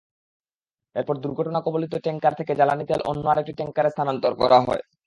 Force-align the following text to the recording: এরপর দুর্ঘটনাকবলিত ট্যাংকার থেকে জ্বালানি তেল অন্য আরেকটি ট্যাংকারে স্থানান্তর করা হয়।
এরপর 0.95 1.15
দুর্ঘটনাকবলিত 1.17 1.93
ট্যাংকার 2.05 2.33
থেকে 2.39 2.53
জ্বালানি 2.55 2.85
তেল 2.85 3.01
অন্য 3.11 3.23
আরেকটি 3.31 3.53
ট্যাংকারে 3.53 3.89
স্থানান্তর 3.89 4.33
করা 4.41 4.59
হয়। 4.67 4.83